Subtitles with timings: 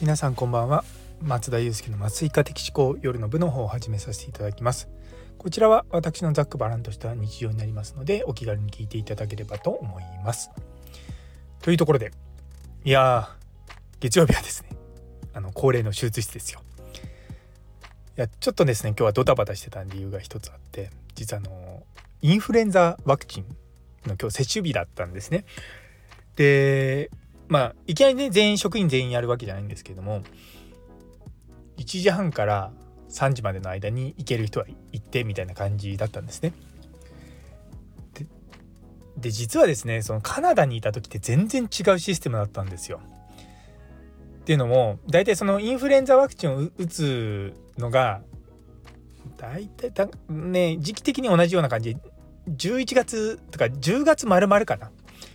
[0.00, 0.82] 皆さんこんばんは。
[1.20, 4.88] 松田祐介の麻酔科的思考夜の部の方を始めさせていただきます。
[5.36, 10.50] こちらは私のざっくばらんとした日常になりますのでお気軽に聞いていただければと思います。
[11.60, 12.12] というところで
[12.82, 13.28] いや
[14.00, 14.70] 月曜日はですね
[15.34, 16.62] あの恒例の手術室ですよ。
[18.16, 21.82] いやちょっとですね今日はドタバタしてた理由が一つあって実はあの
[22.22, 23.44] インフルエンザワクチン
[24.06, 25.44] の今日接種日だったんですね。
[26.36, 27.10] で
[27.50, 30.22] まあいきなりね全員職員全員やるわけじゃないんですけども
[31.76, 32.72] 1時半から
[33.10, 36.52] 3時までの間に行ける人は行ってみたいな感じだったんですね。
[38.14, 38.26] で
[39.16, 43.00] で実はですねそのカナダにいた時って全然違うシステムだったんですよ。
[44.40, 48.22] っていうのも大体そのインフルエンザワクチンを打つのが
[49.36, 52.00] 大体たね時期的に同じような感じで
[52.48, 54.90] 11月とか10月丸々かな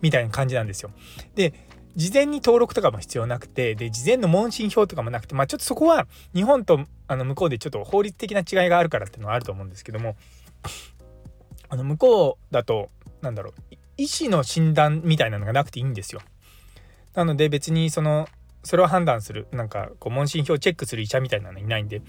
[0.00, 0.90] みたいな感じなんですよ。
[1.34, 1.52] で
[1.96, 10.16] 事前に登録とかも必要なくて、で、事前の問診票とかもなくて、まあちょっとそこは日本とあの向こうでちょっと法律的な違いがあるからっていうのはあると思うんですけども、
[11.68, 12.90] あの向こうだと、
[13.22, 13.54] なんだろう、
[13.96, 16.20] 医師の診断みたいなのがなくていいんですよ。
[17.14, 18.28] なので別にその、
[18.62, 22.02] それを判断する、なんかこう問診票をチェックする医者みたいなのいないんで、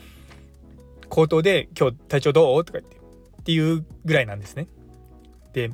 [1.08, 2.66] 口頭で今日体調どう？
[2.66, 4.67] とか言って、っていうぐらいなんですね。
[5.53, 5.72] で、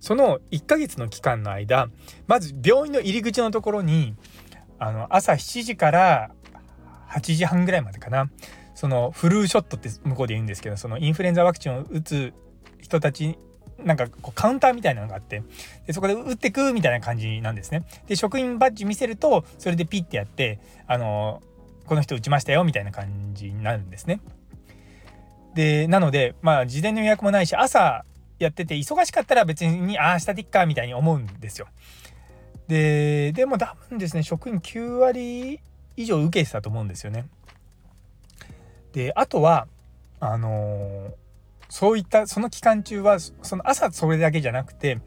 [0.00, 1.88] その1ヶ月の期間の間
[2.26, 4.14] まず病院の入り口のところに
[4.78, 6.30] あの朝7時から
[7.10, 8.30] 8時半ぐらいまでかな
[8.74, 12.32] そのフルーショットって向こうで言うんですけどそのインフルエンザワクチンを打つ
[12.80, 13.38] 人たち
[13.84, 15.42] なんかこうカウンターみたいなのがあって
[15.86, 17.84] でそこで打ってくみたいな感じなんですね。
[18.06, 21.42] で職員バッジ見せるとそれでピッてやってあの
[21.86, 24.20] この人打ちましたよみたいな感じになるんですね。
[25.54, 28.04] でなのでまあ事前の予約もないし朝
[28.40, 31.68] やってて忙しかったら別にああ明日でいっかみたいに思うんですよ。
[32.66, 35.60] ででも多分ですね職員9割
[35.96, 37.26] 以上受けてたと思うんですよね。
[38.92, 39.68] であとは
[40.18, 41.14] あの、
[41.68, 44.98] そういったその期間中はその朝それだけじゃなくて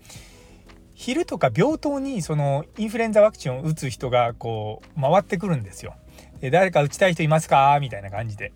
[0.94, 5.96] 昼とか病棟にそのインフルエンザワクチンを打つ人がこう回ってくるんですよ。
[6.40, 7.78] で誰か打ちたい人いますか？
[7.82, 8.54] みたいな感じで。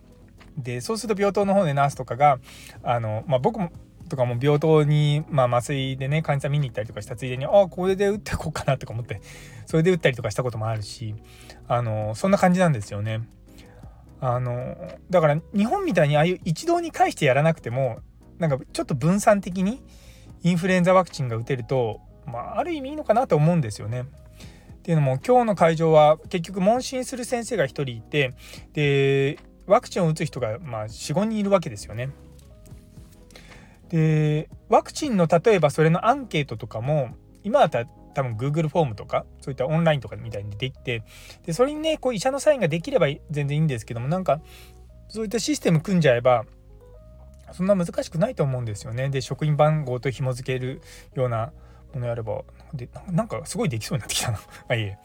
[0.58, 2.40] でそうすると病棟の方でナースとかが
[2.84, 3.72] あの、まあ、僕も
[4.08, 9.22] とかも病棟に、まあ、麻酔でね患者さん見に行ったりとかしたついでにああこれで打っていこうかなとか思って
[9.66, 11.16] それで打ったりとかしたこともあるし
[11.68, 13.22] あのそんな感じなんですよね。
[14.20, 14.76] あの
[15.12, 18.00] だから日本みたいにああいう一堂に会してやらなくても
[18.40, 19.84] なんかちょっと分散的に
[20.44, 24.02] インフルエンザワクチンが打てると、まあ、ある意味いいのかなと思うんですよね。
[24.02, 24.06] っ
[24.82, 28.34] ていうのも今日の会場は結局問診する先生が1人いて
[28.74, 32.10] でワクチンを打つ人がまあ45人いるわけですよね。
[33.90, 41.04] でワクチンの例えばそれのアンケートとかも今だったら多分 Google フォームとかそういったオンラインとかみたいにできて
[41.46, 44.42] でそれにねこう医者のサインができれば全然いいんですけどもなんか
[45.10, 46.46] そういったシステム組んじゃえば
[47.54, 49.10] そんな難しくないと思うんですよね。
[49.10, 50.82] で職員番号と紐付ける
[51.16, 51.54] ような
[51.94, 52.42] ものやれば
[52.74, 54.40] でなんかすごいできそうになってきたな。
[54.68, 54.98] あいえ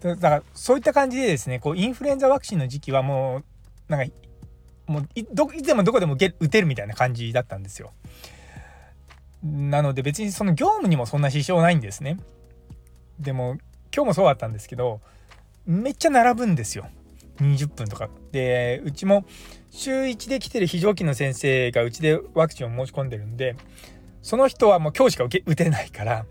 [0.00, 3.44] だからそういった感じでですねこうインフルエンザワクチンの時期はもう
[3.88, 4.14] なんか
[4.86, 7.92] もういどいつでもどこでも打てるみたいな感じだったんですよ。
[9.42, 12.18] なので別にその業務にもそんな支障ないんですね。
[13.18, 13.58] でも
[13.94, 15.00] 今日もそうだったんですけど
[15.66, 16.88] めっちゃ並ぶんですよ。
[17.40, 18.08] 20分とか。
[18.32, 19.24] でうちも
[19.70, 23.56] 週1で来てる非常勤の先生がうちでワクチンを申し込んでるんで
[24.22, 26.26] その人はもう今日しか受け打てないから。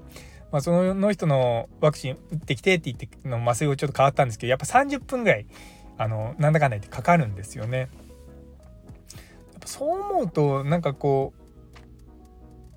[0.52, 5.48] まあ、その人のワクチン打ってきてって言っての麻酔をちょっと変わったんですけどやっぱ30分ぐらい
[5.98, 7.90] あのなんだかんだ言ってかかるんですよね。
[9.66, 11.34] そう思うとなんかこ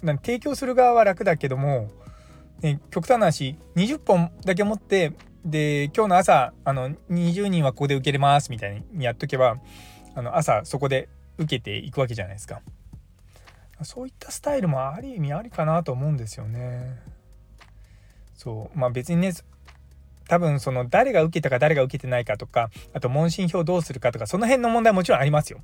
[0.03, 1.91] うなん提供する側は楽だけども、
[2.61, 5.13] ね、極端な話20本だけ持って
[5.45, 9.59] で今日の朝あの20人はここで受けれますみたいにやっとけば
[10.15, 12.61] あの朝そこで受けていくわけじゃないですか。
[13.83, 16.99] そういったスタイルもある意味ありかなと思うんですよね。
[18.35, 18.79] そう。
[18.79, 19.33] まあ別にね
[20.29, 25.61] 多分その誰が受けたか誰が受けてないかとかあと問診票どうするかとかその辺の問題もちろんありますよ。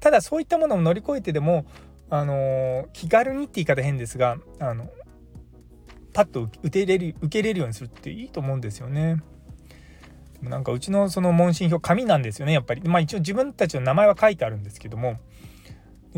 [0.00, 1.66] ただそういったものを乗り越えてでも、
[2.10, 4.90] あの、気軽にって言い方変ですが、あの、
[6.12, 9.22] パッと受けれる、受け入れるようにするっていいと思うんですよね。
[10.42, 15.18] なんかうちのその問診票紙なんですよねやっぱりまあ一応自分たちの名前は書いてあるんですけども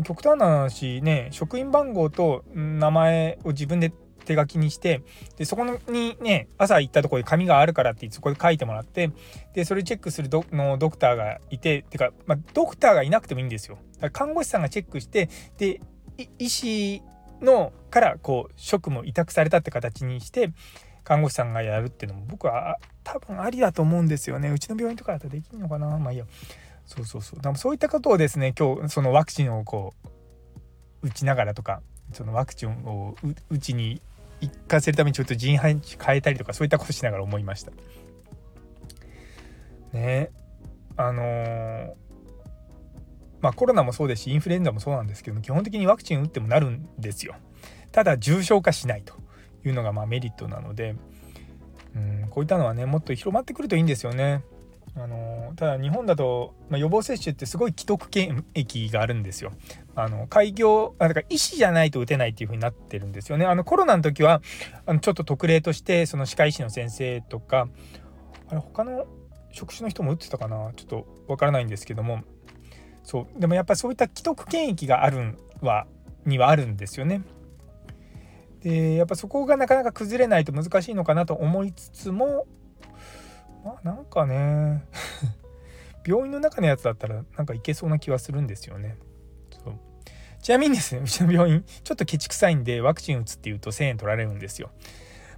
[0.03, 3.91] 極端な話ね職員番号と名前を自分で
[4.25, 5.01] 手書きにして
[5.37, 9.11] でそこにね朝行ったところに紙があるからってそこで書いてもらって
[9.53, 13.77] でそれチェックするドのドクターがいててか、まあ、ドクターがいなくてもいいんですよ。
[13.95, 15.81] だから看護師さんがチェックしてで
[16.37, 17.01] 医師
[17.41, 20.51] のからこう職務を委託されたって形にして
[21.03, 24.49] 看護師さんがやるっていうのも僕は多分ありだと思うんですよね。
[24.51, 25.97] うちの病院とかだとできるのかな？
[25.97, 26.25] まあいいや。
[26.85, 27.41] そうそうそう。
[27.41, 29.93] でもそういったことをですね今日そのワクチンをこ
[31.01, 31.81] う打ちながらとか
[32.13, 33.15] そのワクチンを
[33.49, 34.01] 打ちに
[34.41, 37.71] 行かせるためにちょっと人配置変えたりとかそういったことしながら思いました。
[39.93, 40.31] ね。
[40.97, 41.93] あのー、
[43.41, 47.35] まあコロナもそうですしインフルエンザもそうなんですけど基本的にワクチン打ってもなるんですよ。
[47.91, 49.15] ただ重症化しないと
[49.65, 50.95] いうのがまあメリットなので
[51.95, 54.43] うんこういったのはねもっと広まってくるといいんですよね。
[54.95, 59.51] あのただ日本だと、まあ、予防接種ってすごい既得権益があるんですよ。
[59.95, 63.45] あの開業あだから医師じゃないと打てないっていう風になってるんですよね。
[63.45, 64.41] あのコロナの時は
[64.85, 67.67] あのちょっと特例としてその歯科医師の先生とか
[68.49, 69.05] あれ他の
[69.51, 70.71] 職種の人も打ってたかな？
[70.75, 72.23] ちょっとわからないんですけども
[73.03, 75.87] そうでもやっぱそういった既得権益があるは
[76.25, 77.21] にはあるんですよね。
[78.61, 82.45] でやっぱそこがなかなか崩れないと難しいのかなと思いつつも
[83.65, 84.85] まあなんかね
[86.05, 88.97] 病院の中のやつだったらなんかいけそうな気はするんですよね。
[89.63, 89.73] そう
[90.41, 94.71] ちなみにですねうちの病院ちょっとケチくさいんでワクチン打つっていうと1,000円取られるんですよ。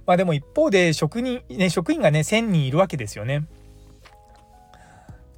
[0.06, 3.46] まあでも一方で職人、ね、職員がね1,000人いるわけですよね。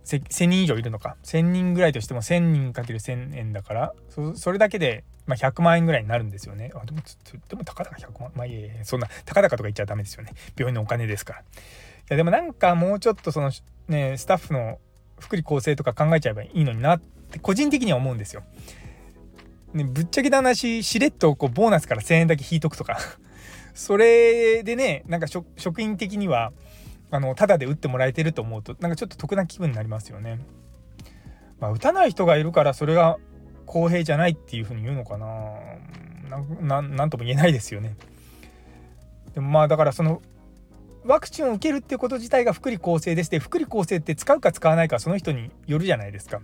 [0.05, 3.94] 1,000人以上いるのか1,000人ぐらいとしても1,000人かける1,000円だから
[4.34, 6.70] それだけでまあ、100万円ぐらいになるんですよね。
[6.75, 7.00] あでも
[7.49, 10.32] でもたかだか100万まあいえいえそんなたかだかとか言っちゃダメですよね。
[10.56, 11.40] 病院のお金ですから。
[11.40, 11.43] い
[12.11, 13.50] やでもなんかもうちょっとその
[13.88, 14.78] ねスタッフの
[15.21, 18.43] 福利厚生とか考えちゃえばいいのになって個人的には思うんですよ。
[19.73, 22.99] ね、ぶっちゃけた話しれっとこうボーナスから1,000円だけ引いとくとか
[23.75, 26.53] それでねなんか職員的には
[27.11, 30.41] あのタダで打ってもらえてると思うとなんかちょっと得な気分になりますよね。
[31.61, 33.19] まあ、打たない人がいるからそれが
[33.65, 37.97] 公平じゃないっていうふうに言うのかななんとも言えないですよね。
[39.35, 40.23] でもまあだからその
[41.06, 46.41] ワクチンを受けるっていうこと自体が福利厚生でして福利厚生って使うか使わないかその人によるじゃないですか。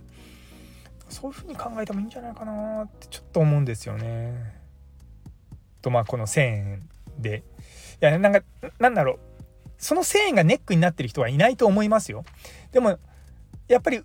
[1.09, 4.61] そういうふうに考えてもいいんじゃないかなってちょっと思うんですよね。
[5.81, 6.89] とまあこの1,000円
[7.19, 7.43] で
[8.01, 8.41] いやなんか
[8.79, 9.19] なんだろう
[9.77, 12.23] その1,000円がネックになってる人はいないと思いますよ。
[12.71, 12.97] でも
[13.67, 14.01] やっぱり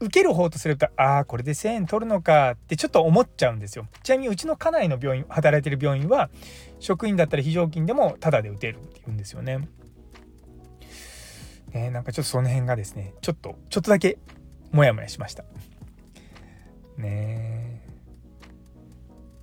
[0.00, 6.30] 受ける方とするとああこれで1,000円取るのかってちょっと思っちゃうんですよちなみにうちの家内の病院働いてる病院は
[6.78, 9.68] 職員だったら非常勤でもタダで打てるっていうんですよね。
[11.72, 14.18] ねなんかちょっとその辺がですねちょっとちょっとだけ
[14.72, 15.44] モヤモヤしました。
[16.96, 17.82] ね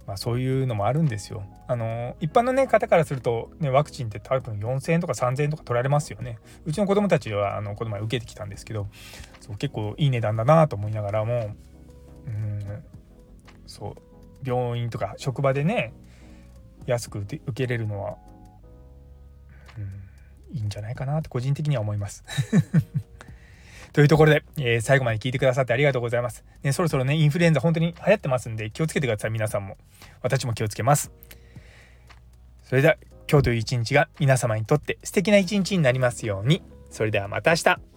[0.06, 1.44] まあそういうのもあるんですよ。
[1.68, 6.40] あの一般のね方からすると、ね、ワクチンって多分4,000円とか3,000円とか取られますよね。
[6.66, 8.88] うちの子供たちはあのこの前受けてきたんですけど
[9.42, 11.56] そう結構いい値段だなと思いながらも
[12.26, 12.84] うん
[13.66, 15.94] そう病院とか職場でね
[16.86, 18.18] 安く受けれるのは、
[19.78, 20.07] うん、
[20.52, 22.24] いいんじゃないかなって個人的には思います。
[23.94, 26.44] というところで、えー、最後まで聞いてくださってありがとうございます。
[26.62, 29.78] ね、そろそろね、インフルエンザ本当に流行ってますんで、気をつけてください、皆さんも。
[30.22, 31.12] 私も気をつけます。
[32.64, 32.98] それでは、
[33.30, 36.62] 今日という一日が皆様にとって素敵な一日になりますように。
[36.90, 37.97] それではまた明日。